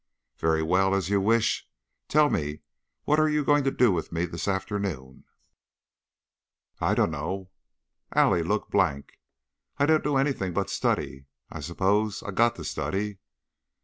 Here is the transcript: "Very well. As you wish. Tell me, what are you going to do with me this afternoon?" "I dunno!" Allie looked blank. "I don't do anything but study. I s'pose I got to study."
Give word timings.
"Very 0.37 0.63
well. 0.63 0.95
As 0.95 1.09
you 1.11 1.21
wish. 1.21 1.69
Tell 2.07 2.31
me, 2.31 2.61
what 3.03 3.19
are 3.19 3.29
you 3.29 3.45
going 3.45 3.63
to 3.65 3.69
do 3.69 3.91
with 3.91 4.11
me 4.11 4.25
this 4.25 4.47
afternoon?" 4.47 5.25
"I 6.79 6.95
dunno!" 6.95 7.51
Allie 8.11 8.41
looked 8.41 8.71
blank. 8.71 9.19
"I 9.77 9.85
don't 9.85 10.03
do 10.03 10.17
anything 10.17 10.53
but 10.53 10.71
study. 10.71 11.27
I 11.51 11.59
s'pose 11.59 12.23
I 12.23 12.31
got 12.31 12.55
to 12.55 12.63
study." 12.63 13.19